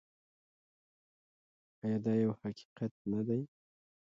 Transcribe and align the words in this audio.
آیا 1.83 1.97
دا 2.05 2.11
یو 2.23 2.31
حقیقت 2.41 2.93
نه 3.11 3.21
دی؟ 3.27 3.41